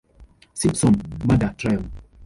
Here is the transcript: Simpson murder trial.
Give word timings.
Simpson 0.55 0.95
murder 1.27 1.53
trial. 1.55 1.83